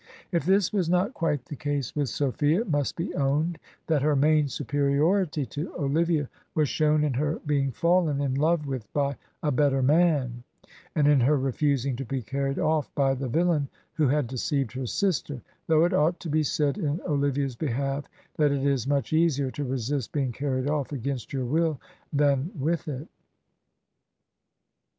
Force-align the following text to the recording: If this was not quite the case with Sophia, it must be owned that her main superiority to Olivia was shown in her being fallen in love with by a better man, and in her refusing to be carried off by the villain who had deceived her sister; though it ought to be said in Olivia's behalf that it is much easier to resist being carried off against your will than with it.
If 0.31 0.47
this 0.47 0.73
was 0.73 0.89
not 0.89 1.13
quite 1.13 1.45
the 1.45 1.55
case 1.55 1.95
with 1.95 2.09
Sophia, 2.09 2.61
it 2.61 2.71
must 2.71 2.95
be 2.95 3.13
owned 3.13 3.59
that 3.85 4.01
her 4.01 4.15
main 4.15 4.47
superiority 4.47 5.45
to 5.45 5.71
Olivia 5.77 6.27
was 6.55 6.69
shown 6.69 7.03
in 7.03 7.13
her 7.13 7.39
being 7.45 7.71
fallen 7.71 8.19
in 8.19 8.33
love 8.33 8.65
with 8.65 8.91
by 8.93 9.17
a 9.43 9.51
better 9.51 9.83
man, 9.83 10.43
and 10.95 11.07
in 11.07 11.19
her 11.19 11.37
refusing 11.37 11.95
to 11.97 12.03
be 12.03 12.23
carried 12.23 12.57
off 12.57 12.89
by 12.95 13.13
the 13.13 13.27
villain 13.29 13.67
who 13.93 14.07
had 14.07 14.25
deceived 14.25 14.71
her 14.71 14.87
sister; 14.87 15.39
though 15.67 15.85
it 15.85 15.93
ought 15.93 16.19
to 16.21 16.31
be 16.31 16.41
said 16.41 16.79
in 16.79 16.99
Olivia's 17.01 17.55
behalf 17.55 18.05
that 18.37 18.51
it 18.51 18.65
is 18.65 18.87
much 18.87 19.13
easier 19.13 19.51
to 19.51 19.63
resist 19.63 20.11
being 20.11 20.31
carried 20.31 20.67
off 20.67 20.91
against 20.91 21.31
your 21.31 21.45
will 21.45 21.79
than 22.11 22.49
with 22.57 22.87
it. 22.87 23.07